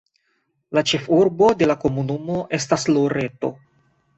La 0.77 0.83
ĉefurbo 0.91 1.49
de 1.61 1.67
la 1.73 1.75
komunumo 1.85 2.41
estas 2.61 2.87
Loreto. 2.97 3.53